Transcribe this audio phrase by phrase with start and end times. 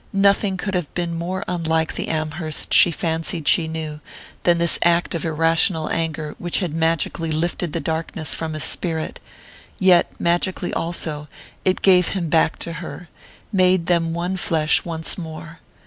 [0.13, 4.01] Nothing could have been more unlike the Amherst she fancied she knew
[4.41, 9.19] than this act of irrational anger which had magically lifted the darkness from his spirit;
[9.77, 11.27] yet, magically also,
[11.63, 13.09] it gave him back to her,
[13.51, 15.59] made them one flesh once more.